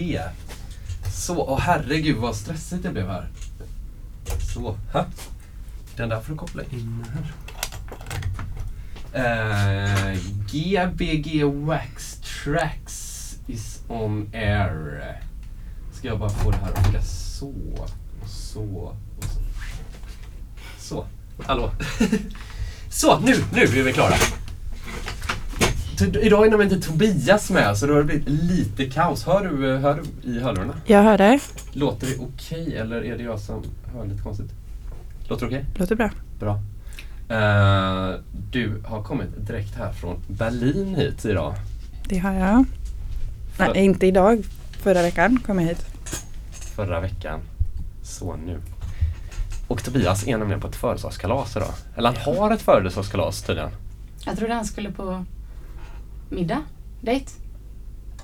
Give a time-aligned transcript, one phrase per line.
[0.00, 0.20] E.
[1.12, 3.28] Så, åh herregud vad stressigt det blev här.
[4.54, 5.06] Så, ha.
[5.96, 7.32] Den där får du koppla in här.
[9.12, 15.22] Eh, uh, GBG Wax Tracks is on air.
[15.92, 17.90] Ska jag bara få det här att funka så, och
[18.28, 19.40] så, och så.
[20.78, 21.06] Så,
[21.46, 21.70] hallå.
[22.90, 24.14] så, nu, nu är vi klara.
[26.02, 29.24] Idag är nämligen inte Tobias med så då har det blivit lite kaos.
[29.26, 30.74] Hör du, hör du i hörlurarna?
[30.86, 31.40] Jag hör dig.
[31.72, 33.62] Låter det okej eller är det jag som
[33.94, 34.50] hör lite konstigt?
[35.28, 35.64] Låter det okej?
[35.74, 36.10] Låter bra.
[36.38, 36.60] Bra.
[37.28, 38.14] Eh,
[38.50, 41.54] du har kommit direkt här från Berlin hit idag.
[42.08, 42.64] Det har jag.
[43.56, 44.44] För- Nej, inte idag.
[44.72, 45.86] Förra veckan kom jag hit.
[46.74, 47.40] Förra veckan.
[48.02, 48.60] Så nu.
[49.68, 51.68] Och Tobias är nämligen på ett födelsedagskalas idag.
[51.96, 53.70] Eller han har ett födelsedagskalas tydligen.
[54.26, 55.24] Jag trodde han skulle på
[56.30, 56.62] middag.
[57.00, 57.26] Dejt.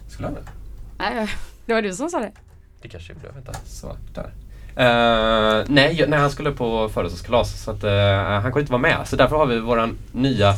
[0.08, 0.40] Skulle han det?
[0.98, 1.28] Nej,
[1.66, 2.32] det var du som sa det.
[2.82, 3.28] Det kanske gjorde.
[3.34, 3.52] Vänta.
[3.64, 4.32] Så, där.
[4.76, 8.82] Eh, nej, jag- nej, han skulle på födelsedagskalas så att, eh, han kunde inte vara
[8.82, 9.08] med.
[9.08, 10.54] Så därför har vi våran nya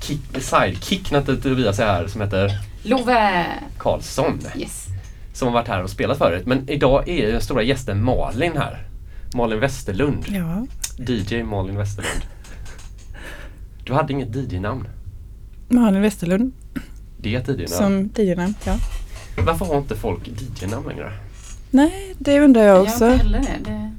[0.00, 1.08] kick, sidekick
[1.42, 2.50] Tobias är här som heter
[2.82, 3.46] Love!
[3.78, 4.38] Karlsson.
[4.56, 4.86] Yes.
[5.32, 6.46] Som har varit här och spelat förut.
[6.46, 8.86] Men idag är ju den stora gästen Malin här.
[9.34, 10.24] Malin Westerlund.
[10.28, 10.66] Ja.
[10.98, 12.22] DJ Malin Westerlund.
[13.84, 14.88] Du hade inget DJ-namn.
[15.68, 16.52] Malin Westerlund
[17.22, 17.68] Det DJ-namn.
[17.68, 18.54] som DJ-namn.
[18.64, 18.76] Ja.
[19.46, 21.12] Varför har inte folk DJ-namn längre?
[21.70, 23.04] Nej, det undrar jag Jag också.
[23.06, 23.70] heller det.
[23.70, 23.92] det.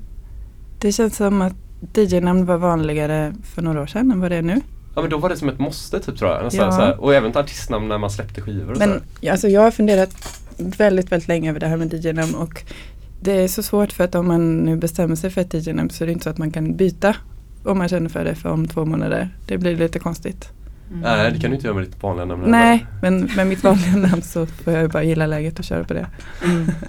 [0.80, 1.54] Det känns som att
[1.94, 4.62] DJ-namn var vanligare för några år sedan än vad det är nu.
[4.96, 6.52] Ja men då var det som ett måste typ tror jag.
[6.52, 6.72] Så, Ja.
[6.72, 9.06] så här, och även artistnamn när man släppte skivor och Men så.
[9.22, 12.64] ja, alltså, jag har funderat väldigt, väldigt länge över det här med DJ-namn och
[13.22, 16.04] det är så svårt för att om man nu bestämmer sig för ett DJ-namn så
[16.04, 17.16] är det inte så att man kan byta
[17.64, 19.30] om man känner för det för om två månader.
[19.48, 20.50] Det blir lite konstigt.
[20.92, 21.02] Mm.
[21.02, 22.44] Nej det kan du inte göra med ditt vanliga namn.
[22.46, 25.94] Nej, men med mitt vanliga namn så får jag bara gilla läget och köra på
[25.94, 26.08] det.
[26.44, 26.72] Mm.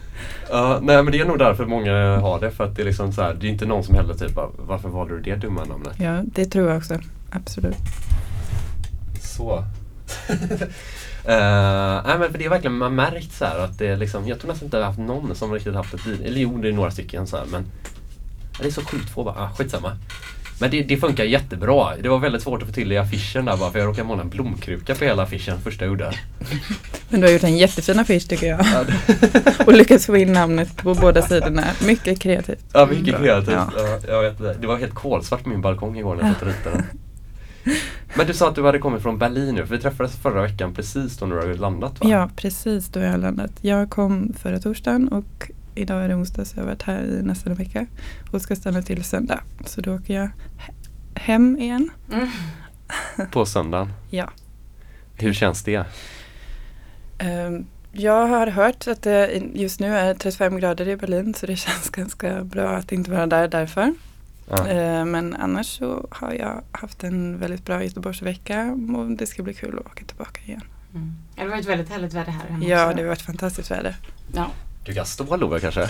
[0.51, 2.51] Ja, nej men det är nog därför många har det.
[2.51, 4.49] För att det är liksom så här, det är inte någon som heller typ bara,
[4.57, 5.93] varför valde du det dumma namnet?
[5.97, 6.99] Ja, det tror jag också.
[7.31, 7.77] Absolut.
[9.21, 9.65] Så.
[11.25, 13.97] Eh, nej men för det är verkligen, man har märkt så här att det är
[13.97, 16.59] liksom, jag tror nästan inte jag har haft någon som riktigt haft ett eller jo
[16.59, 17.65] det är några stycken så här, men
[18.61, 19.97] det är så sjukt få bara, ah, skitsamma.
[20.63, 21.97] Men det, det funkar jättebra.
[22.03, 24.23] Det var väldigt svårt att få till i affischen där bara för jag råkade måla
[24.23, 26.13] en blomkruka på hela affischen första jag gjorde.
[27.09, 28.61] Men du har gjort en jättefin affisch tycker jag.
[28.61, 28.85] Ja,
[29.67, 31.65] Och lyckats få in namnet på båda sidorna.
[31.87, 32.65] Mycket kreativt.
[32.73, 33.55] ja mycket kreativt.
[33.55, 33.71] Ja.
[33.77, 34.57] Ja, jag vet det.
[34.61, 36.85] det var helt kolsvart på min balkong igår när jag satt och ritade.
[38.15, 40.75] Men du sa att du hade kommit från Berlin nu, för vi träffades förra veckan
[40.75, 42.11] precis då du hade landat va?
[42.11, 43.51] Ja, precis då jag landat.
[43.61, 47.23] Jag kom förra torsdagen och idag är det onsdag så jag har varit här i
[47.23, 47.87] nästan en vecka.
[48.33, 49.41] Och ska stanna till söndag.
[49.67, 50.73] Så då åker jag he-
[51.21, 51.91] hem igen.
[52.13, 52.29] Mm.
[53.31, 53.93] På söndagen.
[54.11, 54.31] Ja.
[55.19, 55.85] Hur känns det?
[57.19, 61.57] Ehm, Jag har hört att det just nu är 35 grader i Berlin så det
[61.67, 63.95] känns ganska bra att inte vara där därför.
[64.51, 64.69] Ja.
[64.69, 69.55] Eh, Men annars så har jag haft en väldigt bra Göteborgsvecka och det ska bli
[69.55, 70.61] kul att åka tillbaka igen.
[70.95, 71.15] Mm.
[71.37, 72.97] Det var ett väldigt härligt väder här hemma Ja, också.
[72.97, 73.97] det har varit fantastiskt väder.
[74.35, 74.51] Ja.
[74.85, 75.89] Du kan stå Love kanske?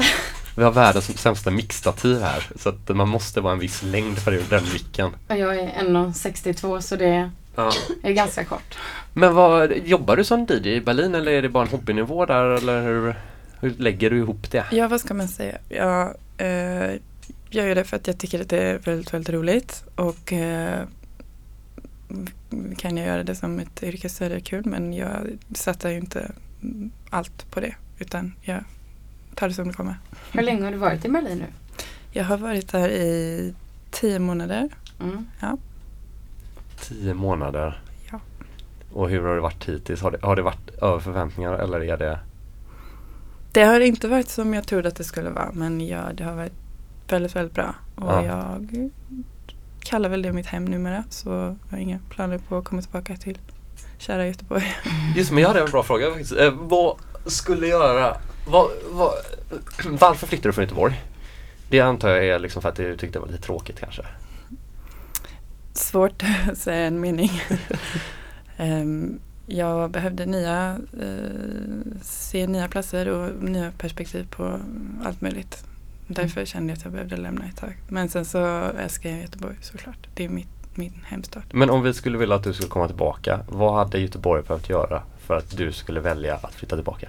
[0.57, 4.41] Vi har världens sämsta mixtativ här så att man måste vara en viss längd för
[4.51, 5.11] den micken.
[5.29, 7.73] Jag är 1,62 så det Ja.
[8.03, 8.79] är ganska kort.
[9.13, 12.45] Men vad, jobbar du som DJ i Berlin eller är det bara en hobbynivå där
[12.45, 13.15] eller hur,
[13.61, 14.65] hur lägger du ihop det?
[14.71, 15.59] Ja, vad ska man säga?
[15.69, 16.03] Jag
[16.37, 16.91] eh,
[17.51, 20.81] gör ju det för att jag tycker att det är väldigt, väldigt roligt och eh,
[22.77, 25.11] kan jag göra det som ett yrke så är det kul men jag
[25.55, 26.33] satsar ju inte
[27.11, 28.65] allt på det utan jag
[29.35, 29.97] tar det som det kommer.
[30.33, 31.47] Hur länge har du varit i Berlin nu?
[32.11, 33.55] Jag har varit där i
[33.91, 34.69] tio månader.
[35.01, 35.27] Mm.
[36.81, 37.83] Tio månader.
[38.11, 38.21] Ja.
[38.93, 40.01] Och hur har det varit hittills?
[40.03, 42.19] Har det, har det varit över förväntningar eller är det?
[43.53, 46.35] Det har inte varit som jag trodde att det skulle vara men ja, det har
[46.35, 46.53] varit
[47.09, 47.75] väldigt, väldigt bra.
[47.95, 48.25] Och Ja.
[48.25, 48.91] jag
[49.81, 53.17] kallar väl det mitt hem numera så jag har inga planer på att komma tillbaka
[53.17, 53.39] till
[53.99, 54.75] kära Göteborg.
[55.17, 56.33] Just men jag hade en bra fråga faktiskt.
[56.33, 58.17] Eh, vad skulle göra,
[58.47, 59.13] vad, vad,
[59.85, 61.03] varför flyttade du från Göteborg?
[61.69, 64.03] Det antar jag är liksom för att du tyckte det var lite tråkigt kanske?
[65.73, 67.31] Svårt att säga en mening.
[68.57, 74.61] Ehm, jag behövde nya, eh, se nya platser och nya perspektiv på
[75.05, 75.65] allt möjligt.
[76.07, 77.77] Därför kände jag att jag behövde lämna ett tag.
[77.89, 80.09] Men sen så älskar jag Göteborg såklart.
[80.15, 81.43] Det är mitt, min hemstad.
[81.53, 85.03] Men om vi skulle vilja att du skulle komma tillbaka, vad hade Göteborg behövt göra
[85.19, 87.09] för att du skulle välja att flytta tillbaka?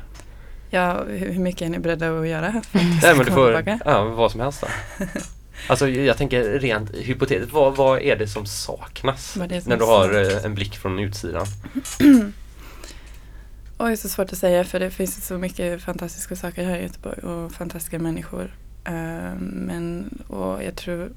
[0.74, 3.64] Ja, hur mycket är ni beredda att göra för att jag Nej men du får,
[3.86, 4.68] ja, vad som helst då.
[5.68, 9.38] Alltså jag tänker rent hypotetiskt, vad, vad är det som saknas?
[9.50, 11.46] Det som när du har eh, en blick från utsidan?
[13.78, 17.20] Oj, så svårt att säga för det finns så mycket fantastiska saker här i Göteborg
[17.20, 18.56] och fantastiska människor.
[18.86, 21.12] Eh, men, och jag tror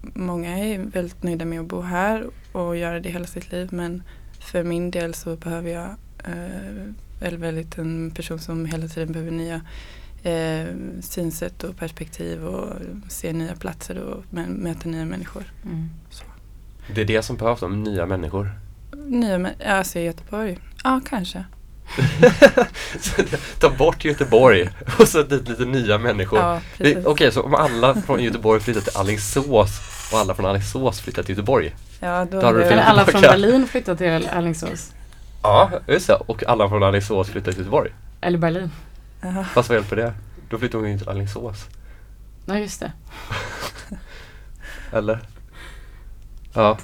[0.00, 3.68] många är väldigt nöjda med att bo här och göra det hela sitt liv.
[3.72, 4.02] Men
[4.40, 5.88] för min del så behöver jag,
[6.24, 9.60] eh, eller väldigt en person som hela tiden behöver nya
[10.22, 10.66] eh,
[11.00, 12.72] synsätt och perspektiv och
[13.08, 15.42] se nya platser och möta nya människor.
[15.64, 15.90] Mm.
[16.10, 16.24] Så.
[16.94, 18.50] Det är det som behövs, de nya människor.
[19.06, 20.58] Nya, mä- alltså i Göteborg?
[20.84, 21.44] Ja, kanske.
[23.60, 26.38] Ta bort Göteborg och sätt dit lite nya människor.
[26.38, 26.60] Ja.
[27.04, 29.80] Okej, så om alla från Göteborg flyttar till Alingsås
[30.12, 31.74] och alla från Alingsås flyttar till Göteborg.
[32.00, 32.62] Ja, då Då har du.
[32.62, 33.20] Eller alla från.
[33.20, 34.92] Berlin flyttar till Alingsås.
[35.42, 36.14] Ja, just det.
[36.14, 37.90] Och alla från Alingsås flyttar till Göteborg.
[38.20, 38.70] Eller Berlin.
[39.20, 39.44] Ja.
[39.44, 40.14] Fast vad hjälper det?
[40.50, 41.66] Då flyttar hon ju till Alingsås.
[42.46, 42.92] Ja, just det.
[44.92, 45.20] Eller?
[46.54, 46.78] Ja.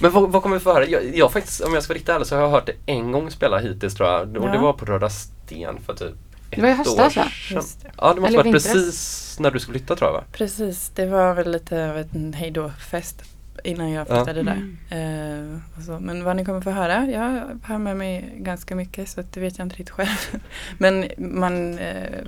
[0.00, 0.86] Men vad, vad kommer vi få höra?
[0.86, 3.12] Jag, jag faktiskt, om jag ska vara riktigt ärlig så har jag hört det en
[3.12, 4.20] gång spela hittills tror jag.
[4.36, 4.60] Och det Ja.
[4.62, 7.24] var på Röda Sten för typ ett Det var i höstas, va?
[7.50, 7.90] det.
[7.98, 8.64] Ja, det måste Eller varit vintras.
[8.72, 10.24] precis när du skulle flytta tror jag va?
[10.32, 13.22] Precis, det var väl lite av en hejdå-fest
[13.64, 14.70] innan jag flyttade där.
[14.90, 15.52] Mm.
[15.54, 16.00] Eh, och så.
[16.00, 19.58] Men vad ni kommer få höra, jag har med mig ganska mycket så det vet
[19.58, 20.42] jag inte riktigt själv.
[20.78, 22.20] Men man, eh,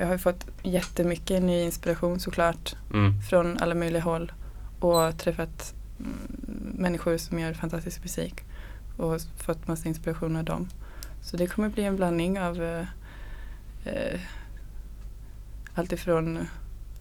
[0.00, 3.22] jag har fått jättemycket ny inspiration såklart Mm.
[3.22, 4.32] från alla möjliga håll
[4.80, 6.18] och träffat mm,
[6.78, 8.34] människor som gör fantastisk musik
[8.96, 10.68] och fått massa inspiration av dem.
[11.22, 12.84] Så det kommer bli en blandning av eh,
[13.84, 14.20] eh,
[15.74, 16.48] allt ifrån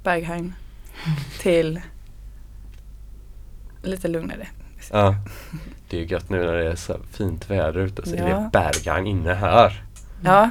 [0.04, 0.54] Berghain
[1.40, 1.82] till
[3.86, 4.48] lite lugnare.
[4.92, 5.16] Ja.
[5.90, 8.30] Det är ju gött nu när det är så fint väder ute så är det
[8.30, 8.50] Ja.
[8.54, 9.84] Berghain inne här.
[10.24, 10.50] Ja,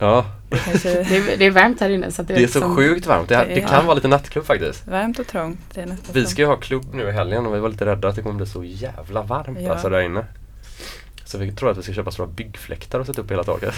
[0.00, 2.58] Ja, det kanske Det är, det är varmt här inne så det, det är så
[2.58, 3.28] liksom- sjukt varmt.
[3.28, 4.86] Det, Det det är- kan vara lite nattklubb faktiskt.
[4.86, 5.76] varmt och trångt.
[5.76, 8.08] Är Vi som- ska ju ha klubb nu i helgen och vi var lite rädda
[8.08, 9.72] att det kommer bli så jävla varmt Ja.
[9.72, 10.24] alltså där inne.
[11.24, 13.74] Så vi tror att vi ska köpa stora byggfläktar och sätta upp hela taket.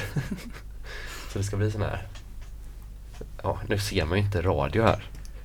[1.33, 2.03] så det ska bli sån här
[3.43, 5.05] Ja, nu ser man ju inte radio här.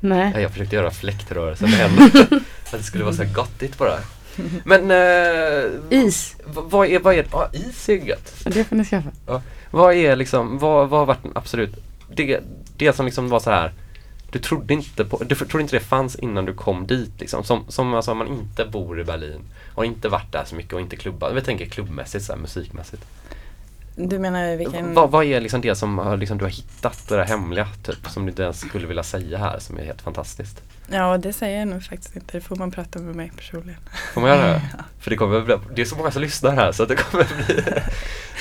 [0.09, 0.41] Nej.
[0.41, 2.41] Jag försökte göra fläktrörelser med händerna.
[2.65, 3.99] att det skulle vara så här gottigt bara.
[4.63, 6.35] Men eh, Is.
[6.45, 8.33] vad är, vad är, ja is är gött.
[8.43, 9.09] Det får ni skaffa.
[9.71, 11.75] Vad är liksom, vad, vad har varit absolut,
[12.15, 12.39] det,
[12.77, 13.73] det som liksom var så här
[14.35, 17.43] du trodde inte på, du trodde inte det fanns innan du kom dit liksom.
[17.43, 19.41] Som, som alltså man inte bor i Berlin
[19.75, 21.33] och inte varit där så mycket och inte klubbat.
[21.33, 23.05] Vi tänker klubbmässigt, så här, musikmässigt.
[23.95, 24.93] Du menar vilken...
[24.93, 28.25] Vad, vad är liksom det som liksom, du har hittat, det där hemliga typ, som
[28.25, 30.61] du inte ens skulle vilja säga här som är helt fantastiskt?
[30.87, 32.37] Ja, det säger jag nog faktiskt inte.
[32.37, 33.79] Det får man prata med mig personligen.
[34.13, 34.61] Får man göra det?
[34.99, 37.63] För det kommer det är så många som lyssnar här så det kommer bli,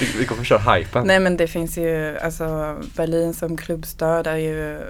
[0.19, 1.07] vi, kommer köra hypen.
[1.07, 4.81] Nej men det finns ju, alltså Berlin som klubbstad är ju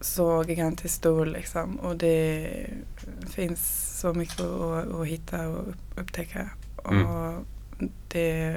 [0.00, 1.76] så gigantiskt stor liksom.
[1.76, 2.50] Och det
[3.30, 6.50] finns så mycket att, att hitta och upp- upptäcka.
[6.90, 7.06] Mm.
[7.06, 7.28] Och
[7.78, 8.56] mm, det,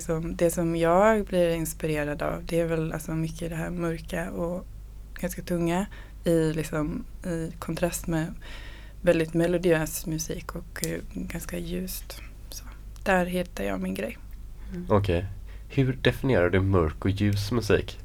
[0.00, 4.30] som, det som jag blir inspirerad av det är väl alltså mycket det här mörka
[4.30, 4.66] och
[5.20, 5.86] ganska tunga
[6.24, 8.34] i, liksom, i kontrast med
[9.02, 12.20] väldigt melodiös musik och eh, ganska ljust.
[12.50, 12.64] Så
[13.04, 14.18] där hittar jag min grej.
[14.88, 15.26] Okej.
[15.68, 17.98] Hur definierar du mörk och ljus musik?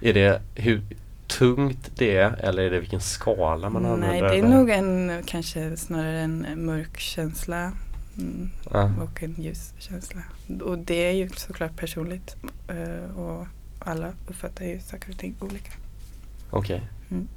[0.00, 0.82] Är det hur
[1.26, 4.08] tungt det är eller är det vilken skala man använder?
[4.08, 4.48] Nej, det är eller?
[4.48, 7.72] nog en, kanske snarare en mörk känsla
[8.18, 8.90] mm, Ja.
[9.02, 10.22] och en ljus känsla.
[10.62, 12.36] Och det är ju såklart personligt
[12.68, 13.46] eh, och
[13.78, 15.72] alla uppfattar ju saker och ting olika.
[16.50, 16.82] Okej.
[17.10, 17.28] Mm.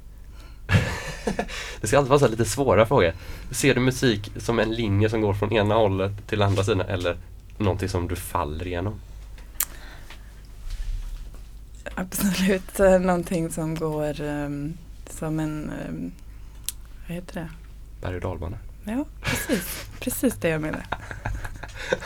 [1.80, 3.12] det ska alltid vara så lite svåra frågor.
[3.50, 7.16] Ser du musik som en linje som går från ena hållet till andra sidan eller
[7.58, 9.00] någonting som du faller igenom?
[11.94, 14.76] Absolut eh, någonting som går ehm,
[15.10, 16.12] som en, ehm,
[17.06, 17.48] vad heter det?
[18.00, 18.58] Berg och dalbana.
[18.88, 19.86] Ja, precis.
[20.00, 20.82] precis det jag menar.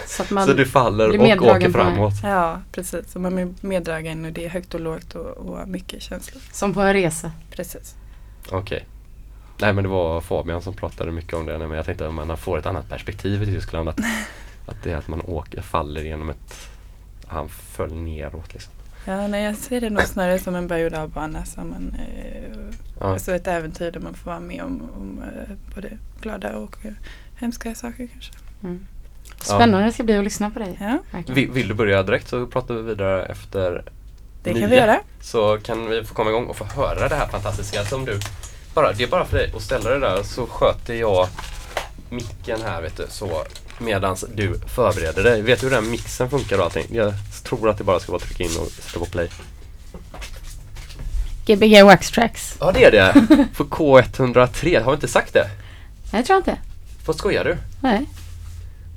[0.07, 2.13] Så att man så du faller blir och åker framåt?
[2.23, 3.13] Ja, precis.
[3.13, 6.43] Så man är meddragen och det är högt och lågt och, och mycket känslor.
[6.53, 7.33] Som på en resa.
[7.51, 7.95] Precis.
[8.51, 8.87] Okej.
[9.61, 11.59] Nej men det var Fabian som pratade mycket om det.
[11.59, 13.89] Nej, Men jag tänkte att man får ett annat perspektiv i Tyskland.
[13.89, 14.01] Att,
[14.67, 16.69] att det är att man åker, faller genom ett...
[17.27, 18.73] Han föll neråt liksom.
[19.05, 21.45] Ja, nej, jag ser det nog snarare som en berg och dalbana.
[21.45, 22.43] Som en, eh,
[23.03, 23.13] Ja.
[23.13, 26.93] Alltså ett äventyr där man får vara med om, om eh, både glada och eh,
[27.37, 28.33] hemska saker kanske.
[28.63, 28.87] Mm.
[29.41, 30.79] Spännande det ska bli att lyssna på dig.
[30.81, 30.99] Ja.
[31.27, 33.85] Vill, vill du börja direkt så pratar vi vidare efter
[34.43, 34.61] det nio.
[34.61, 35.01] kan vi göra.
[35.21, 38.19] Så kan vi få komma igång och få höra det här fantastiska som du
[38.75, 41.29] bara, Det är bara för dig att ställa det där så sköter jag
[42.11, 43.45] micken här vet du så
[43.79, 45.43] medans du förbereder dig.
[45.43, 46.87] Vet du hur den mixen funkar och allting?
[46.91, 47.13] Jag
[47.45, 49.29] tror att det bara ska vara att trycka in och sätta på play.
[51.47, 52.57] Gbg Wax Tracks.
[52.61, 53.27] Ja det är det!
[53.55, 55.51] För K103, har vi inte sagt det?
[56.13, 56.59] Nej, jag tror inte.
[57.07, 57.57] Vad skojar du?
[57.81, 58.07] Nej.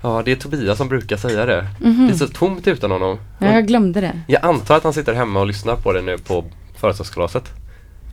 [0.02, 1.68] Ja, det är Tobias som brukar säga det.
[1.82, 2.08] Mhm.
[2.08, 3.20] Det är så tomt utan honom.
[3.40, 4.22] Ja, jag glömde det.
[4.28, 7.44] Jag antar att han sitter hemma och lyssnar på det nu på födelsedagskalaset.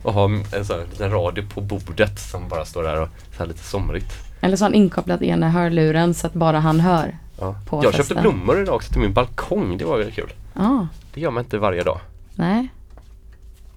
[0.03, 3.45] Och har en sån här liten radio på bordet som bara står där och så
[3.45, 4.13] lite somrigt.
[4.43, 7.17] Eller så har han inkopplat ena hörluren så att bara han hör.
[7.39, 7.55] Ja.
[7.69, 8.05] På jag festen.
[8.05, 9.77] köpte blommor idag också till min balkong.
[9.77, 10.33] Det var väldigt kul.
[10.53, 11.99] Ja, Det gör man inte varje dag.
[12.35, 12.67] nej.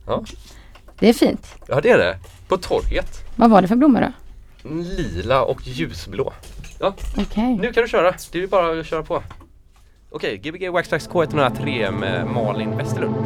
[0.06, 0.24] Ja.
[0.98, 1.54] Det är fint.
[1.68, 2.18] Ja, det är det.
[2.48, 3.24] På torget.
[3.36, 4.12] Vad var det för blommor då?
[4.82, 6.32] Lila och ljusblå.
[6.80, 7.58] Ja, Okej.
[7.62, 8.14] nu kan du köra.
[8.32, 9.22] Det är bara att köra på.
[10.10, 13.16] Okej, Gbg Waxtrax K103 med Malin Westerlund.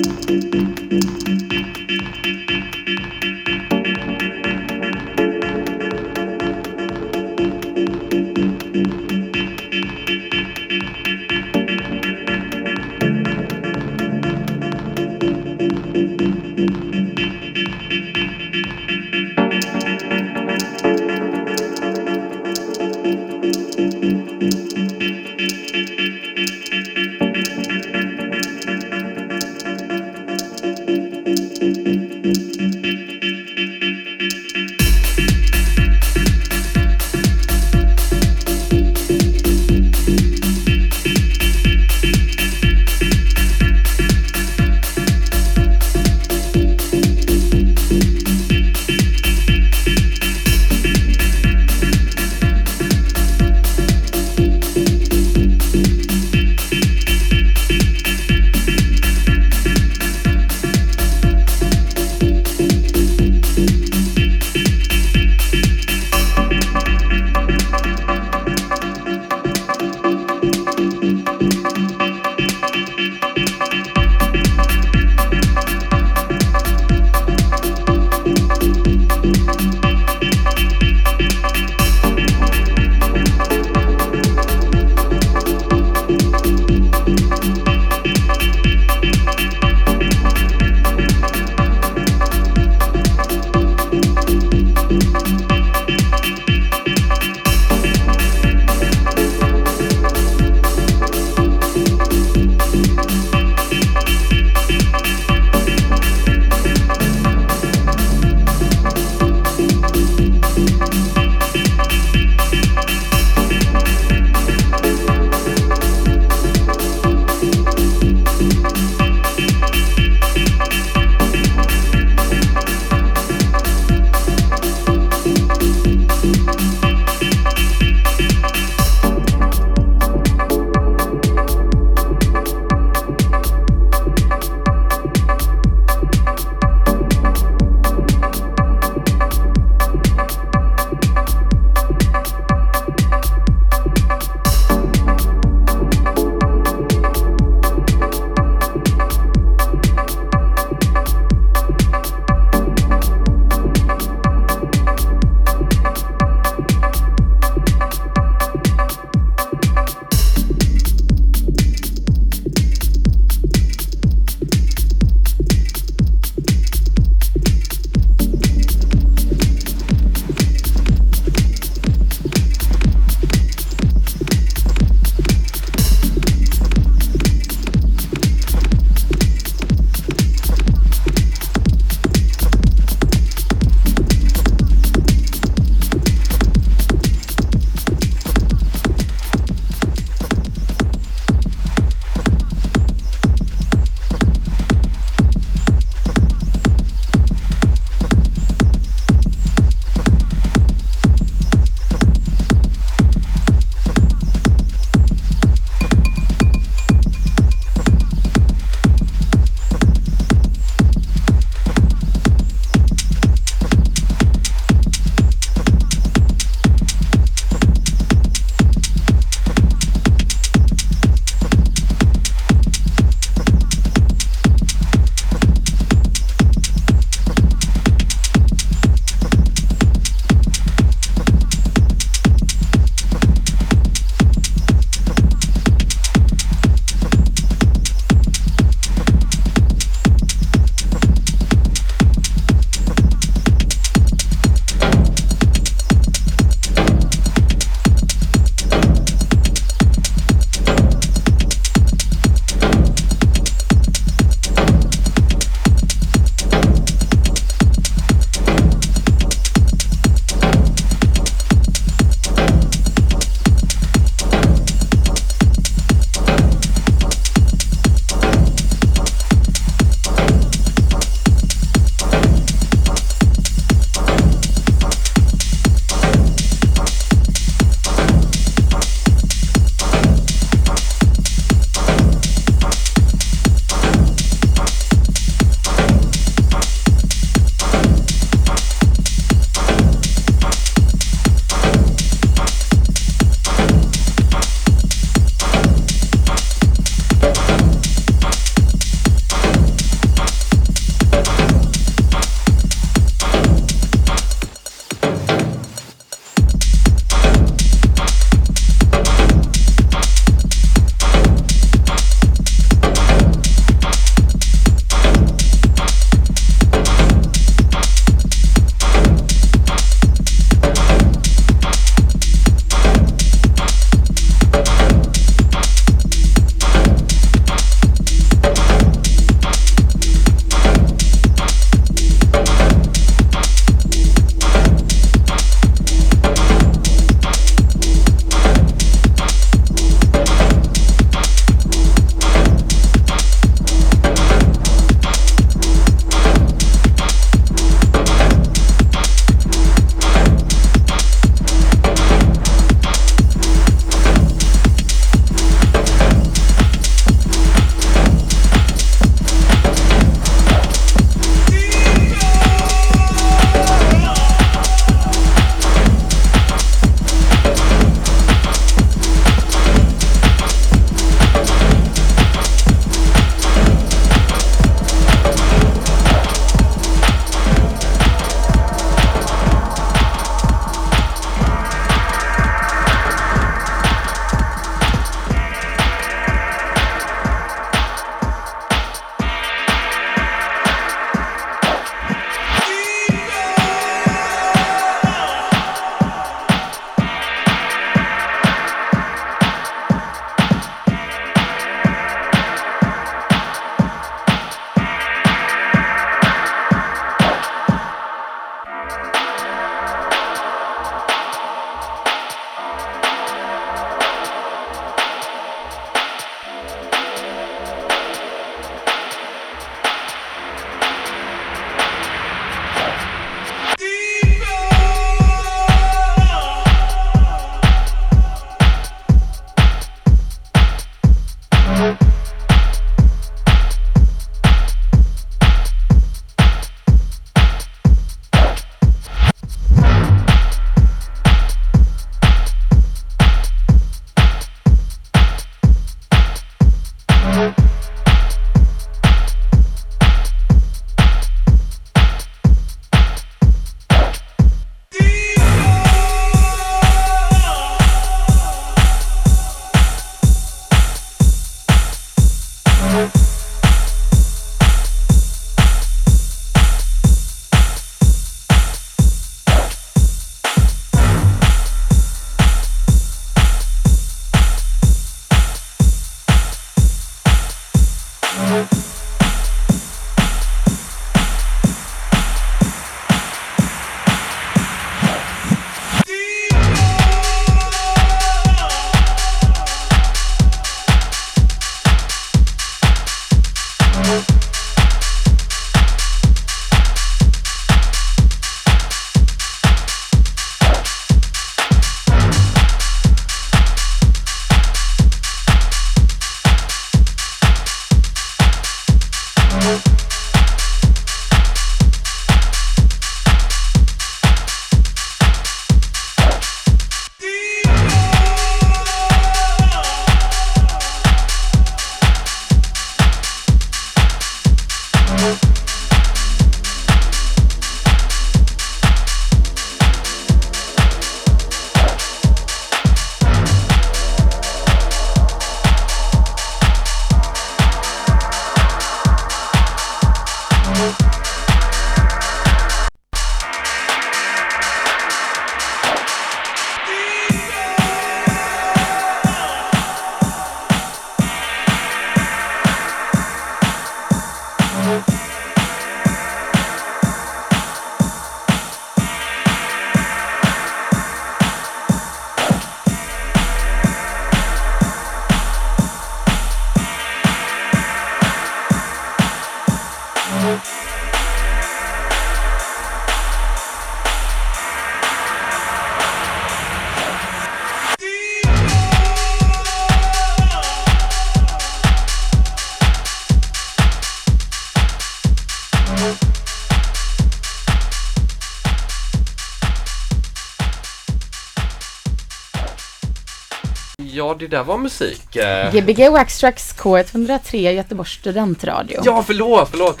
[594.26, 595.36] Ja, det där var musik.
[595.36, 599.00] Eh, Gbg Wax Tracks K103 Göteborgs studentradio.
[599.04, 600.00] Ja, förlåt, förlåt.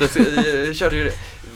[0.66, 1.12] Jag, körde ju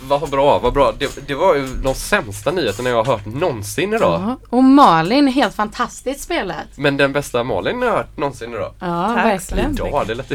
[0.09, 0.93] vad bra, vad bra.
[0.99, 4.21] Det, det var ju de sämsta nyheterna jag har hört någonsin idag.
[4.21, 6.67] Ja, Och Malin, helt fantastiskt spelat.
[6.77, 8.75] Men den bästa Malin jag har hört någonsin idag.
[8.81, 9.25] Ja, Tack.
[9.25, 9.77] verkligen.
[9.79, 10.31] Ja, det lät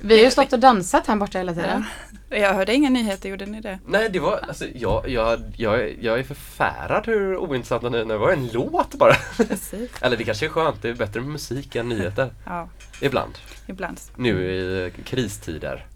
[0.00, 1.84] Vi har ju stått och dansat här borta hela tiden.
[2.30, 3.78] Jag hörde inga nyheter, gjorde ni det?
[3.86, 8.30] Nej, det var, alltså jag, jag, jag, är- jag är förfärad hur ointressanta nyheterna var.
[8.32, 9.14] en låt bara.
[9.36, 9.90] Precis.
[10.00, 12.30] Eller det kanske är skönt, det är bättre med musik än nyheter.
[12.46, 12.68] Ja,
[13.00, 13.32] Ibland.
[13.66, 14.00] ibland.
[14.16, 15.86] Nu i kristider.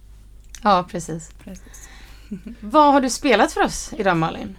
[0.63, 1.31] Ja, precis.
[1.45, 1.84] Precis.
[2.61, 4.57] Vad har du spelat för oss idag Malin?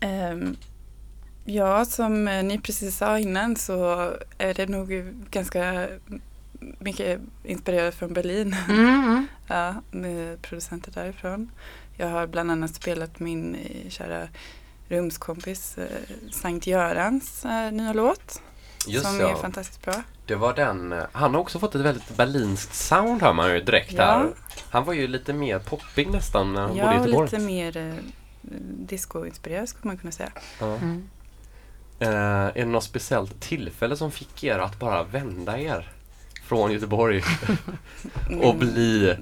[0.00, 0.56] Ehm,
[1.44, 5.88] ja, som eh, ni precis sa innan så är det nog ganska
[6.78, 8.56] mycket inspirerat från Berlin.
[8.68, 9.26] Mm.
[9.46, 11.50] ja, med producenter därifrån.
[11.96, 14.28] Jag har bland annat spelat min eh, kära
[14.88, 15.86] rumskompis eh,
[16.30, 18.42] Sankt Görans eh, nya låt.
[18.86, 19.30] Just som ja.
[19.30, 20.02] är fantastiskt bra.
[20.28, 20.94] Det var den.
[21.12, 24.04] Han har också fått ett väldigt berlinskt sound hör man ju direkt Ja.
[24.04, 24.26] här.
[24.70, 27.30] Han var ju lite mer poppig nästan när han bodde i Ja, Göteborg.
[27.30, 27.94] lite mer eh,
[28.78, 30.32] disco-inspirerad skulle man kunna säga.
[30.60, 30.66] Ja.
[30.74, 31.08] Mm.
[32.00, 35.92] Eh, är det något speciellt tillfälle som fick er att bara vända er
[36.44, 37.22] från Göteborg
[38.42, 39.16] och bli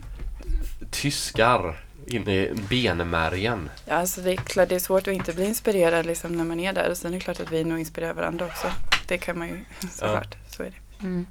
[0.91, 3.71] tyskar in i benmärgen?
[3.85, 6.61] Ja, alltså det är klart det är svårt att inte bli inspirerad liksom när man
[6.61, 6.91] är där.
[6.91, 8.67] Och sen är det klart att vi nog inspirerar varandra också.
[9.09, 10.37] Det kan man ju såklart.
[10.49, 10.77] Så är det.
[11.01, 11.27] Mm.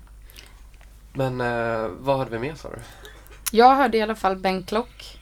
[1.13, 2.77] Men eh, vad hade vi med sa du?
[3.51, 5.19] Jag hörde i alla fall Ben Klock.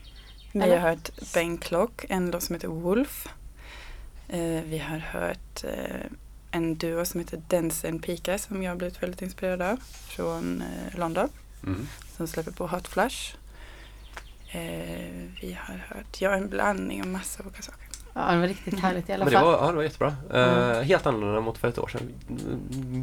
[0.52, 0.78] Vi Eller?
[0.78, 3.28] har hört Ben Clock, en låt som heter Wolf.
[4.28, 6.06] Eh, vi har hört eh,
[6.50, 9.76] en duo som heter Dance and Pika som jag har blivit väldigt inspirerad av.
[10.08, 11.28] Från eh, London.
[11.62, 11.88] Mm.
[12.16, 13.34] Som släpper på Hot Flash.
[14.50, 17.88] Eh, vi har hört, ja en blandning av massa olika saker.
[18.14, 19.46] Ja, det var riktigt härligt i alla Men det fall.
[19.46, 20.14] var, ja, det var jättebra.
[20.32, 20.84] Eh, Mm.
[20.84, 22.12] Helt annorlunda mot för ett år sedan.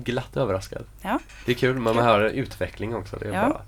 [0.04, 0.84] Glatt överraskad.
[1.02, 1.20] Ja.
[1.46, 3.16] Det är kul, men man hör utveckling också.
[3.18, 3.62] Det är Ja.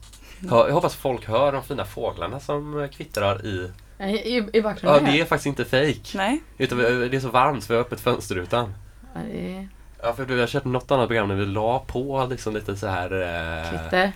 [0.49, 3.71] Hör- Jag hoppas folk hör de fina fåglarna som kvittrar i...
[3.99, 6.17] I, i, i Ja, bakgrunden det är faktiskt inte fake.
[6.17, 8.73] Nej, Utan vi- det är så varmt så vi har öppet fönsterrutan.
[9.13, 9.67] Ja, det är
[10.01, 12.87] Ja, för du har kört något annat program när vi la på liksom lite så
[12.87, 13.11] här...
[13.11, 14.11] Eh, Klitter.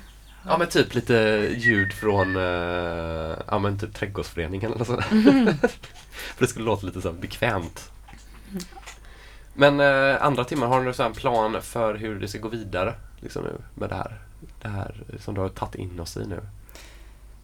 [0.48, 5.02] Ja, men typ lite ljud från eh, ja, men typ trädgårdsföreningen eller sådär.
[6.36, 7.91] för det skulle låta lite så bekvämt.
[9.54, 13.43] Men eh, andra timmar, har du en plan för hur det ska gå vidare liksom
[13.43, 14.20] nu med det här?
[14.62, 16.41] Det här som du har tagit in oss i nu.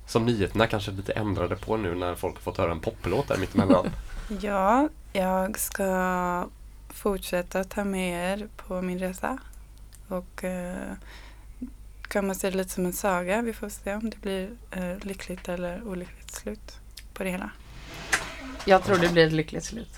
[0.08, 3.38] Som nyheterna kanske lite ändrade på nu när folk har fått höra en poplåt där
[3.38, 3.90] mittemellan.
[4.42, 6.48] ja, jag ska
[6.90, 9.38] fortsätta ta med er på min resa.
[10.08, 10.94] Och eh,
[12.14, 13.42] kan man se det lite som en saga.
[13.42, 16.78] Vi får se om det blir eh, lyckligt eller olyckligt slut
[17.14, 17.50] på det hela.
[18.66, 19.90] Jag tror det blir ett lyckligt slut.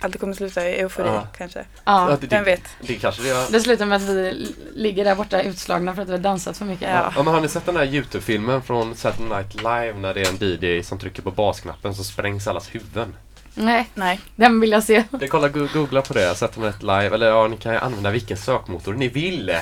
[0.00, 1.26] Allt kommer sluta i eufori Ja.
[1.36, 1.58] kanske.
[1.84, 2.62] Ja, Ja, det, Vem det, vet?
[2.80, 6.12] det kanske det det slutar med att vi ligger där borta utslagna för att vi
[6.12, 6.88] har dansat för mycket.
[6.90, 7.12] Ja.
[7.16, 10.28] Ja, men har ni sett den här Youtube-filmen från Saturday Night Live när det är
[10.28, 10.36] en
[10.78, 13.14] DJ som trycker på basknappen så sprängs allas huvuden?
[13.54, 15.04] Nej, Nej, den vill jag se.
[15.10, 18.10] Det, kolla, go- googla på det, Saturday Night Live, eller ja, ni kan ju använda
[18.10, 19.56] vilken sökmotor ni vill.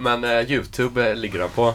[0.00, 1.74] Men eh, Youtube eh, ligger den på.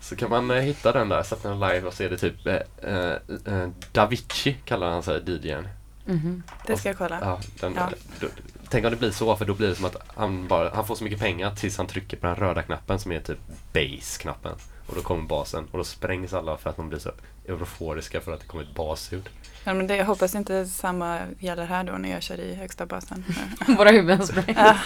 [0.00, 2.54] Så kan man eh, hitta den där, Saturday Night Live och är det typ eh,
[2.82, 3.16] eh,
[3.46, 5.68] eh, Davici kallar han sig, DJn.
[6.04, 6.42] Mhm.
[6.66, 7.18] det ska jag kolla.
[7.20, 7.90] Ja, den, Ja.
[8.20, 8.26] Då,
[8.68, 10.94] tänk om det blir så, för då blir det som att han, bara, han får
[10.94, 13.38] så mycket pengar tills han trycker på den röda knappen som är typ
[13.72, 14.52] base-knappen.
[14.86, 17.10] Och då kommer basen och då sprängs alla för att de blir så
[17.48, 19.28] euforiska för att det kommer ett basljud.
[19.64, 22.86] Ja, men det, jag hoppas inte samma gäller här då när jag kör i högsta
[22.86, 23.24] basen.
[23.78, 24.58] Våra huvuden sprängs.
[24.58, 24.76] Ja.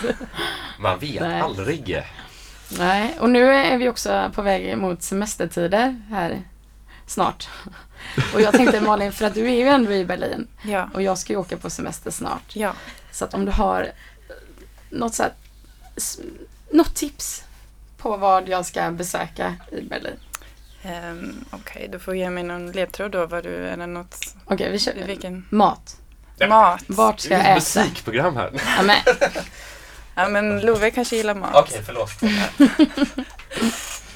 [0.79, 1.41] Man vet Nej.
[1.41, 2.03] aldrig.
[2.79, 6.43] Nej, och nu är vi också på väg mot semestertider här
[7.07, 7.49] snart.
[8.35, 11.19] Och jag tänkte Malin, för att du är ju ändå i Berlin ja, och jag
[11.19, 12.57] ska ju åka på semester snart.
[12.57, 12.73] ja.
[13.13, 13.89] Så att om du har
[14.91, 15.33] något, så här,
[16.73, 17.45] något tips
[17.99, 20.17] på vad jag ska besöka i Berlin.
[20.85, 23.27] Um, Okej, du får ge mig någon ledtråd då.
[23.27, 24.93] Vad du, eller något, Okej, vi kör.
[25.07, 25.97] vilken Mat.
[26.49, 26.83] mat.
[26.87, 27.81] Vart ska Det är jag ett äta?
[27.83, 28.51] musikprogram här.
[28.77, 28.97] Ja, men,
[30.15, 31.55] Ja, men Love kanske gillar mat.
[31.55, 32.11] Okej, förlåt.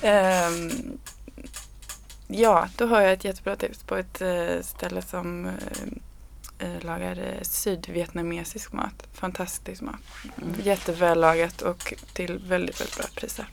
[0.02, 0.70] Ehm,
[2.28, 5.46] ja, då har jag ett jättebra tips på ett eh, ställe som
[6.58, 9.06] eh, lagar eh, sydvietnamesisk mat.
[9.14, 9.94] Fantastisk mat.
[10.42, 10.54] Mm.
[10.62, 13.46] Jättevällagat och till väldigt, väldigt bra priser.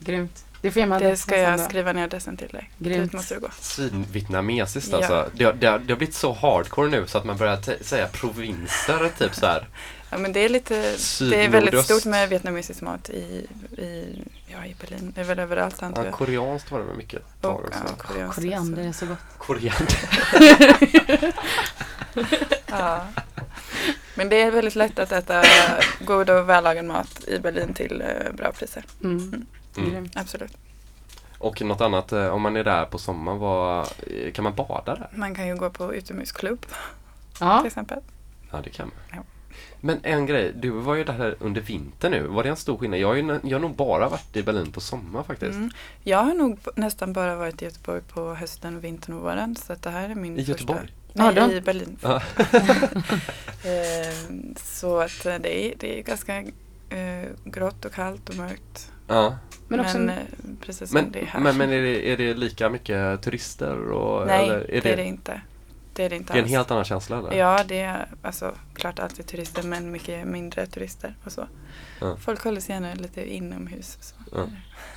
[0.00, 0.44] grymt.
[0.60, 2.70] Det Det ska jag skriva ner adressen till dig.
[2.78, 3.02] Grymt.
[3.02, 3.48] Dit måste du gå.
[3.60, 4.96] Svinvietnamesiskt Ja.
[4.96, 5.30] alltså.
[5.34, 8.08] Det, har- det, har- det har blivit så hardcore nu så att man börjar säga
[8.08, 9.68] provinser typ så här.
[10.12, 10.74] Ja, men det är lite,
[11.30, 13.46] det är väldigt stort med vietnamesisk mat i,
[13.78, 15.12] i, ja, i Berlin.
[15.14, 16.14] Det är väl överallt antar Ja, jag.
[16.14, 17.80] koreanskt var det väl mycket ett tag Och, också.
[18.18, 18.88] ja, Koriander också.
[18.88, 19.18] är så gott.
[19.38, 19.98] Koriander.
[22.66, 23.06] Ja.
[24.14, 25.42] Men det är väldigt lätt att äta
[26.04, 28.84] god och vällagad mat i Berlin till eh, bra priser.
[29.04, 29.46] Mm.
[29.76, 29.90] Mm.
[29.90, 30.16] Grymt.
[30.16, 30.56] Absolut.
[31.38, 34.94] Och något annat, eh, om man är där på sommaren, vad, eh, kan man bada
[34.94, 35.08] där?
[35.14, 36.66] Man kan ju gå på utomhusklubb
[37.40, 37.98] Ja, till exempel.
[38.50, 38.96] Ja, det kan man.
[39.18, 39.22] Ja.
[39.84, 42.22] Men en grej, du var ju där under vintern nu.
[42.22, 43.00] Var det en stor skillnad?
[43.00, 45.52] Jag har, ju, jag har nog bara varit i Berlin på sommar faktiskt.
[45.52, 45.70] Mm.
[46.02, 49.56] Jag har nog nästan bara varit i Göteborg på hösten, vintern och våren.
[49.56, 50.52] Så att det här är min I första...
[50.52, 50.92] Göteborg?
[51.12, 51.98] Nej, då- i Berlin.
[53.64, 56.38] Ehm, så att eh, det är, det är ganska
[56.88, 58.92] eh, grått och kallt och mörkt.
[59.08, 59.36] Ja.
[59.68, 60.14] men också eh,
[60.60, 61.40] precis som Men, det är här.
[61.40, 63.90] men, men är, det, är det lika mycket turister?
[63.90, 65.40] Och, Nej, eller det är det inte.
[65.92, 67.32] Det är det inte Det är en helt annan känsla eller?
[67.32, 71.48] Ja, det är alltså klart alltid turister men mycket mindre turister och så.
[72.00, 72.16] Ja.
[72.16, 73.96] Folk håller sig gärna lite inomhus.
[73.98, 74.14] Och så.
[74.32, 74.46] Ja.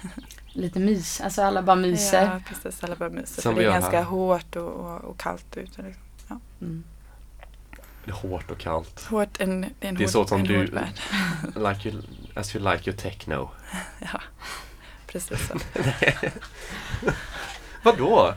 [0.54, 1.22] lite mys.
[1.22, 2.26] Alltså alla bara myser.
[2.26, 2.84] Ja, precis.
[2.84, 3.41] Alla bara myser.
[3.41, 4.04] Som För det är ganska här.
[4.04, 5.82] hårt och, och, och kallt ute.
[5.82, 6.41] Liksom.
[6.62, 6.84] Mm.
[8.06, 9.04] Det är hårt och kallt.
[9.04, 10.66] Hårt, en, det är en Det är hård, så som en du-.
[11.70, 12.02] Like you,
[12.36, 13.50] as you like your techno.
[14.00, 14.22] Ja,
[15.08, 15.60] precis så.
[17.84, 18.34] Vadå?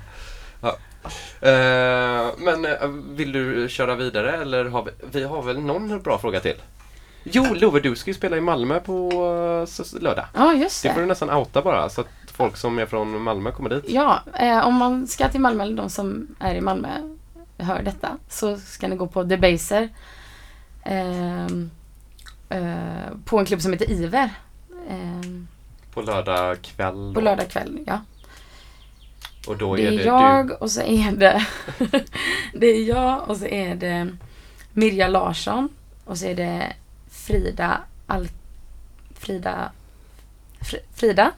[1.40, 6.18] Eh, men eh, vill du köra vidare eller har vi, vi har väl någon bra
[6.18, 6.56] fråga till?
[7.24, 9.08] Jo, Love, du ska ju spela i Malmö på
[9.78, 10.24] eh, lördag.
[10.34, 11.08] Ja, just Det får du det.
[11.08, 13.84] nästan outa bara så att folk som är från Malmö kommer dit.
[13.88, 16.88] Ja, eh, om man ska till Malmö, eller de som är i Malmö
[17.58, 19.88] hör detta, så ska ni gå på Debaser.
[20.84, 21.70] ehm,
[22.48, 24.30] eh, på en klubb som heter Iver.
[25.94, 26.94] På lördag kväll.
[27.14, 27.20] på då.
[27.20, 28.00] lördag kväll, ja.
[29.46, 31.46] Och då Det är är det jag och så är det
[32.54, 34.16] Det är jag och så är det
[34.72, 35.68] Mirja Larsson
[36.04, 36.72] och så är det
[37.10, 38.28] Frida Al
[39.14, 39.72] Frida
[40.60, 41.32] Fri, Frida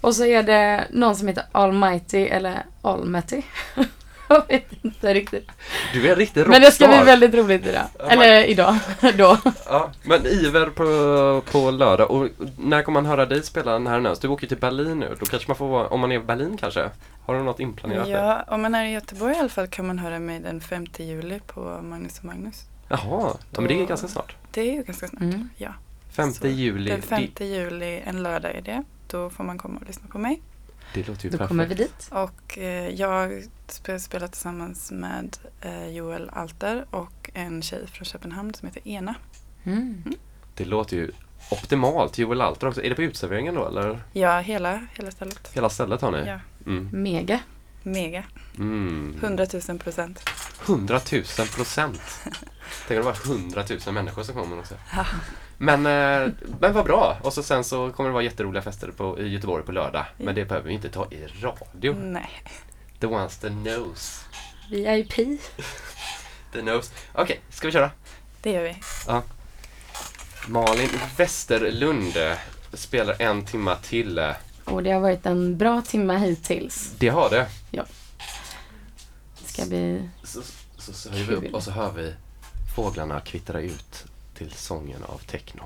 [0.00, 3.42] och så är det någon som heter Almighty eller Almighty.
[4.48, 5.50] jag vet inte riktigt.
[5.92, 6.06] du.
[6.06, 7.06] Är en riktig Men det ska bli rockstar.
[7.06, 7.82] väldigt roligt idag.
[7.98, 8.76] Ja, Eller idag.
[9.18, 9.38] Då.
[9.66, 12.10] Ja, men Iver på, på lördag.
[12.10, 14.22] Och när kommer man höra dig spela härnäst?
[14.22, 15.16] Du åker till Berlin nu.
[15.20, 16.90] Då kanske man får vara, om man är i Berlin kanske.
[17.26, 18.06] Har du något inplanerat?
[18.06, 18.12] där?
[18.24, 20.86] Ja, om man är i Göteborg i alla fall kan man höra mig den 5
[20.98, 22.62] juli på Magnus och Magnus.
[22.88, 22.98] Jaha,
[23.50, 24.36] ja, men det är ganska snart.
[24.50, 25.22] Det är ju ganska snart.
[25.22, 25.48] Mm.
[25.56, 25.70] Ja.
[26.12, 26.90] 5 Så, juli.
[26.90, 28.82] Den 5 Det, juli, en lördag är det.
[29.10, 30.42] Då får man komma och lyssna på mig.
[30.94, 31.48] Det låter ju Då perfekt.
[31.48, 32.08] kommer vi dit.
[32.10, 38.54] Och eh, jag sp- spelar tillsammans med eh, Joel Alter och en tjej från Köpenhamn
[38.54, 39.14] som heter Ena.
[39.64, 40.04] Mm.
[40.54, 41.10] Det låter ju
[41.50, 42.18] optimalt.
[42.18, 42.82] Joel Alter också.
[42.82, 44.02] Är det på utserveringen då eller?
[44.12, 45.50] Ja, hela, hela stället.
[45.54, 46.26] Hela stället har ni?
[46.26, 46.88] Ja, Mm.
[47.02, 47.40] Mega.
[47.82, 48.24] mega.
[48.58, 49.16] Mm.
[49.22, 50.28] 100 000 procent.
[50.66, 51.22] 100 000
[51.56, 52.00] procent.
[52.88, 54.74] Tänk om det var 100 000 människor som kommer också.
[54.96, 55.04] Ja.
[55.58, 57.16] Men, eh, men vad bra.
[57.22, 60.04] Och så sen så kommer det vara jätteroliga fester på, i Göteborg på lördag.
[60.16, 60.24] Ja.
[60.24, 61.94] Men det behöver vi inte ta i radio.
[61.94, 62.30] Nej.
[63.00, 64.24] The ones that knows.
[64.70, 65.14] VIP.
[66.52, 66.92] The knows.
[67.12, 67.90] Okej, ska vi köra?
[68.42, 68.76] Det gör vi.
[70.48, 72.14] Malin Westerlund
[72.72, 74.32] spelar en timma till.
[74.64, 76.94] Och det har varit en bra timme hittills.
[76.98, 77.46] Det har det.
[79.42, 80.08] Det ska bli...
[80.22, 80.42] Så,
[80.78, 82.14] så, så höjer vi upp och så hör vi
[82.76, 84.04] fåglarna kvittra ut
[84.38, 85.62] till sången av techno.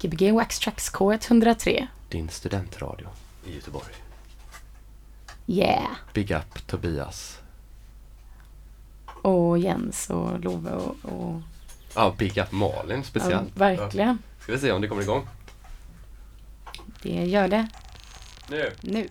[0.00, 1.86] Gbg Wax Tracks K103.
[2.08, 3.08] Din studentradio
[3.46, 3.94] i Göteborg.
[5.46, 5.86] Yeah!
[6.12, 7.38] Big up Tobias.
[9.22, 10.96] Och Jens och Love och...
[11.02, 11.40] och
[11.94, 13.56] Ja, Big up Malin ja, speciellt.
[13.56, 14.08] verkligen.
[14.08, 14.42] Ja.
[14.42, 15.26] Ska vi se om det kommer igång.
[17.02, 17.68] Det gör det
[18.48, 18.72] Nu.
[18.80, 19.08] nu.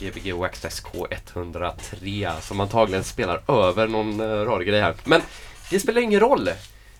[0.00, 4.94] Gbg Waxtrax K103 som antagligen spelar över någon uh, radiogrej här.
[5.04, 5.20] Men
[5.70, 6.50] det spelar ingen roll.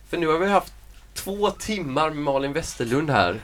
[0.08, 0.72] För nu har vi haft
[1.14, 3.40] två timmar med Malin Westerlund här.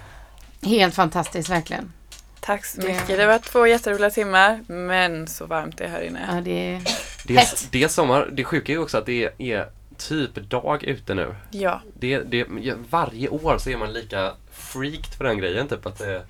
[0.63, 1.93] Helt fantastiskt verkligen.
[2.41, 3.09] Tack så Det- mycket.
[3.09, 6.29] Det var två jätteroliga timmar, men så varmt det är här inne.
[6.35, 6.83] Ja, det är
[7.27, 8.29] Det är, det är sommar.
[8.33, 9.69] Det sjuka är ju också att det är
[9.99, 11.35] typ dag ute nu.
[11.51, 12.47] Ja, Det, det,
[12.91, 15.69] varje år så är man lika freaked för den grejen.
[15.69, 16.23] Typ att det,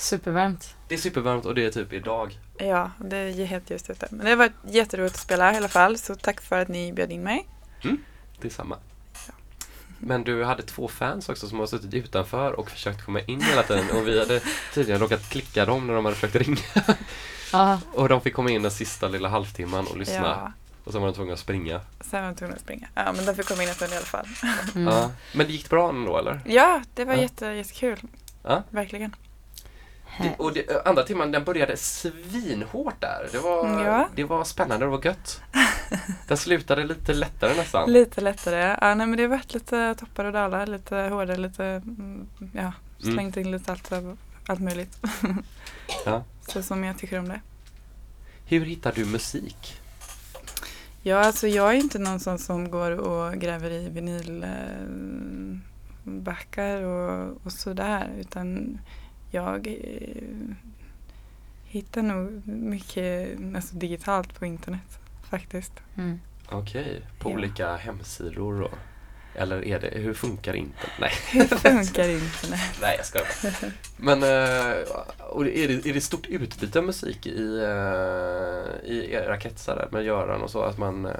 [0.00, 0.74] supervarmt.
[0.88, 2.38] det är supervarmt och det är typ idag.
[2.58, 4.08] ja, det är helt just ute.
[4.10, 7.12] Men det var jätteroligt att spela i alla fall, så tack för att ni bjöd
[7.12, 7.46] in mig.
[8.40, 8.76] Det är samma.
[9.98, 13.62] Men du hade två fans också som har suttit utanför och försökt komma in hela
[13.62, 14.40] tiden och vi hade
[14.74, 16.58] tydligen råkat klicka dem när de hade försökt ringa.
[17.52, 20.14] Ja, Och de fick komma in den sista lilla halvtimman och lyssna.
[20.26, 20.52] Ja,
[20.84, 21.80] Och sen var de tvungna att springa.
[22.00, 22.88] sen var jag tvungen att springa.
[22.94, 24.26] Ja, men de fick komma in stund i alla fall.
[24.74, 24.92] mm.
[24.94, 25.10] Ja.
[25.34, 26.40] Men det gick bra ändå eller?
[26.46, 27.20] Ja, det var Ja.
[27.22, 27.98] jätte, jättekul.
[28.42, 28.62] Ja.
[28.70, 29.16] Verkligen.
[30.18, 33.28] Det, och det, andra timman den började svinhårt där.
[33.32, 34.08] Det var, Mm, Ja.
[34.14, 35.40] det var spännande, det var gött.
[36.28, 37.92] Den slutade lite lättare nästan.
[37.92, 38.76] Lite lättare.
[38.80, 42.72] Ja, nej, men det har varit lite toppar och dalar, lite hårdare, lite, mm, ja,
[42.98, 43.92] slängt in lite allt,
[44.46, 44.98] allt möjligt.
[46.04, 46.24] Ja.
[46.48, 47.40] Så som jag tycker om det.
[48.46, 49.80] Hur hittar du musik?
[51.02, 57.52] Ja, alltså jag är inte någon sån som går och gräver i vinylbackar och, och
[57.52, 58.10] sådär.
[58.20, 58.78] Utan
[59.30, 60.54] jag eh,
[61.64, 64.98] hittar nog mycket alltså, digitalt på internet
[65.30, 65.72] faktiskt.
[65.96, 66.20] Mm.
[66.48, 67.34] Okej, på Ja.
[67.34, 68.70] olika hemsidor då?
[69.34, 70.90] Eller är det, hur funkar internet?
[71.00, 72.60] Nej, Hur funkar internet?
[72.80, 73.26] nej jag skojar
[73.62, 73.72] bara.
[73.96, 74.76] Men eh,
[75.30, 80.04] och är, det, är det stort utbyte av musik i, eh, i era kretsar med
[80.04, 80.62] Göran och så?
[80.62, 81.12] Att man, eh,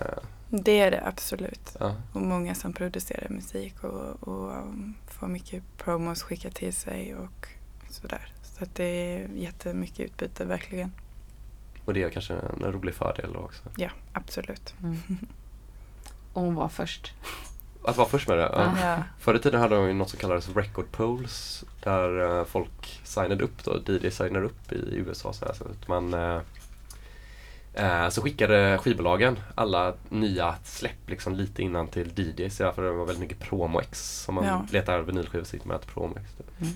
[0.48, 1.76] Det är det absolut.
[1.80, 1.94] ja.
[2.12, 7.46] Och många som producerar musik och, och um, får mycket promos skickat till sig och
[7.92, 8.32] sådär.
[8.42, 10.92] Så att det är jättemycket utbyte verkligen.
[11.84, 13.62] Och det är kanske en rolig fördel också.
[13.76, 14.74] Ja, absolut.
[14.82, 14.96] Mm.
[16.32, 17.12] Och hon var först.
[17.84, 18.50] Att vara först med det?
[18.52, 18.74] Ja.
[18.82, 19.02] Ja.
[19.18, 23.44] Förr i tiden hade de ju något som kallades record polls där eh, folk signade
[23.44, 26.40] upp då, DJ signade upp i USA så, här, så att man eh,
[27.74, 32.90] eh, så skickade skivbolagen alla nya släpp liksom lite innan till DJs ja, för det
[32.90, 34.66] var väldigt mycket promo-ex som man Ja.
[34.70, 36.32] letar vinylskivor så gick man till promo-ex.
[36.36, 36.60] typ.
[36.60, 36.72] Mm.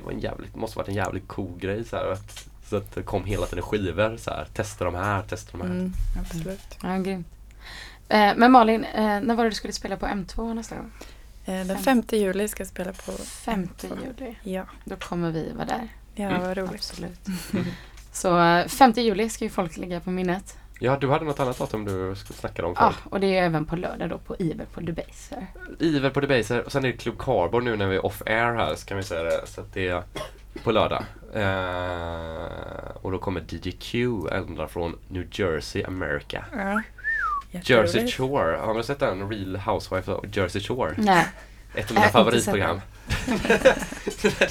[0.00, 2.94] Det var en jävligt, måste varit en jävligt cool grej så här, att, så att
[2.94, 5.70] det kom hela tiden skivor så här, testa de här, testa de här.
[5.70, 6.78] Mm, absolut.
[6.82, 7.26] Ja, grymt.
[8.08, 10.92] Eh, men Malin, eh, när var det du skulle spela på M2 nästa gång?
[11.46, 14.36] Eh, Den 5 juli ska jag spela på 5 juli.
[14.42, 15.88] Ja, Då kommer vi vara där.
[16.14, 16.42] ja Mm.
[16.42, 16.74] vad roligt.
[16.74, 17.20] Absolut.
[18.12, 20.56] Så eh, 5 juli ska ju folk lägga på minnet.
[20.78, 23.12] Ja, du hade något annat datum du skulle snacka om Ja, förut.
[23.12, 25.46] och det är även på lördag då på Iver på Debaser.
[25.78, 28.54] Iver på Debaser och sen är det Club Carbon nu när vi är off air
[28.54, 29.40] här så kan vi säga det.
[29.46, 30.02] Så att det är
[30.64, 31.04] på lördag.
[31.34, 36.44] Eh, och då kommer DJ Q ända från New Jersey, America.
[36.52, 36.82] Ja.
[37.62, 38.08] Jersey.
[38.10, 39.30] Shore, har man sett den?
[39.30, 40.94] Real Housewife of Jersey Shore?
[40.98, 41.26] Nej.
[41.74, 42.80] Ett av mina sett favoritprogram.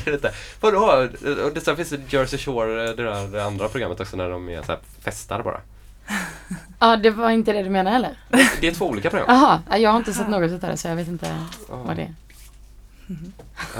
[0.05, 0.31] det är.
[0.61, 1.07] Vadå?
[1.45, 4.49] Och det, sen finns det Jersey Shore, det, där, det andra programmet också när de
[4.49, 5.61] är så här festar bara.
[6.79, 8.17] Ja, det var inte det du menade heller?
[8.61, 9.27] Det är två olika program.
[9.29, 11.35] Jaha, jag har inte sett något av det så jag vet inte
[11.69, 11.75] Ja.
[11.75, 12.13] vad det är.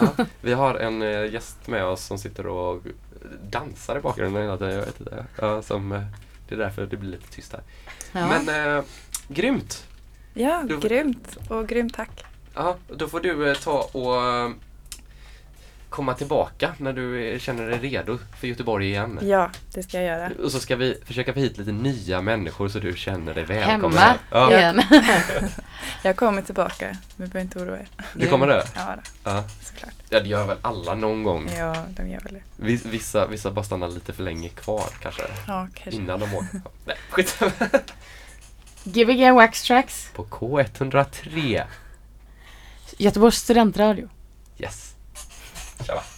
[0.02, 2.82] Ja, vi har en eh, gäst med oss som sitter och
[3.50, 4.74] dansar i bakgrunden hela tiden.
[4.74, 5.26] Jag vet inte.
[5.42, 6.02] Ja, som, eh,
[6.50, 7.62] det är därför det blir lite tyst här.
[8.12, 8.28] Ja.
[8.44, 8.84] Men eh,
[9.28, 9.86] grymt!
[10.34, 11.38] Ja, Du- grymt.
[11.50, 12.26] Och grymt tack.
[12.56, 14.50] Ja, då får du eh, ta och eh,
[15.96, 19.20] komma tillbaka när du känner dig redo för Göteborg igen.
[19.22, 20.32] Ja, det ska jag göra.
[20.44, 23.98] Och så ska vi försöka få hit lite nya människor så du känner dig välkommen.
[23.98, 24.82] Hemma Ja, igen.
[26.04, 26.98] Jag kommer tillbaka.
[27.16, 27.88] Vi behöver inte oroa er.
[28.14, 28.66] du kommer det?
[28.76, 29.44] Ja, då, Ja.
[29.64, 29.94] såklart.
[30.10, 31.50] ja, det gör väl alla någon gång.
[31.58, 32.64] Ja, de gör väl det.
[32.66, 35.22] Vis- Vissa, vissa bara stannar lite för länge kvar kanske.
[35.48, 36.02] Ja, kanske.
[36.02, 36.62] Innan de åker.
[36.86, 37.40] Nej, skit.
[38.84, 40.10] Gbg Wax Tracks.
[40.14, 41.64] På K103.
[42.98, 44.10] Göteborgs studentradio.
[44.58, 44.85] Yes.
[45.84, 46.15] 下吧。